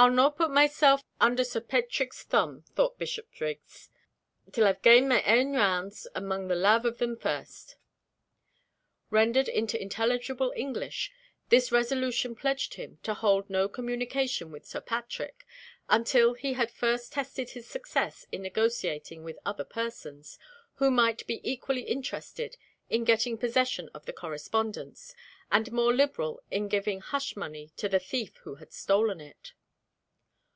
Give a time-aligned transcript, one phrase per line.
[0.00, 3.90] "I'll no' put myself under Sir Paitrick's thumb," thought Bishopriggs,
[4.50, 7.76] "till I've gane my ain rounds among the lave o' them first."
[9.10, 11.12] Rendered into intelligible English,
[11.50, 15.44] this resolution pledged him to hold no communication with Sir Patrick
[15.86, 20.38] until he had first tested his success in negotiating with other persons,
[20.76, 22.56] who might be equally interested
[22.88, 25.14] in getting possession of the correspondence,
[25.52, 29.52] and more liberal in giving hush money to the thief who had stolen it.